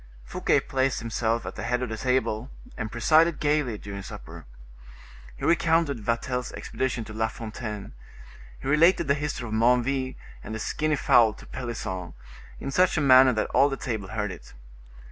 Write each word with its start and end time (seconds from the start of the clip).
Fouquet 0.25 0.59
placed 0.59 0.99
himself 0.99 1.45
at 1.45 1.53
the 1.53 1.61
head 1.61 1.83
of 1.83 1.89
the 1.89 1.95
table, 1.95 2.49
and 2.75 2.91
presided 2.91 3.39
gayly 3.39 3.77
during 3.77 4.01
supper. 4.01 4.47
He 5.37 5.45
recounted 5.45 5.99
Vatel's 6.03 6.51
expedition 6.53 7.03
to 7.03 7.13
La 7.13 7.27
Fontaine, 7.27 7.93
he 8.59 8.67
related 8.67 9.07
the 9.07 9.13
history 9.13 9.47
of 9.47 9.53
Menneville 9.53 10.15
and 10.43 10.55
the 10.55 10.59
skinny 10.59 10.95
fowl 10.95 11.33
to 11.33 11.45
Pelisson, 11.45 12.15
in 12.59 12.71
such 12.71 12.97
a 12.97 12.99
manner 13.01 13.33
that 13.33 13.51
all 13.51 13.69
the 13.69 13.77
table 13.77 14.07
heard 14.07 14.31
it. 14.31 14.55